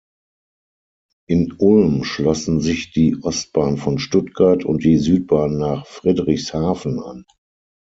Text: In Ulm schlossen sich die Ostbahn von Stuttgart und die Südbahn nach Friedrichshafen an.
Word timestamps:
In 1.29 1.53
Ulm 1.59 2.03
schlossen 2.05 2.59
sich 2.59 2.91
die 2.91 3.21
Ostbahn 3.21 3.77
von 3.77 3.99
Stuttgart 3.99 4.65
und 4.65 4.83
die 4.83 4.97
Südbahn 4.97 5.59
nach 5.59 5.85
Friedrichshafen 5.85 6.99
an. 6.99 7.23